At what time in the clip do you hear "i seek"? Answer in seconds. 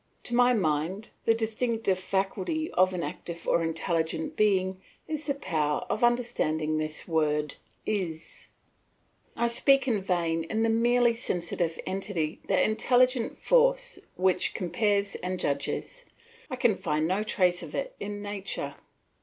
9.37-9.87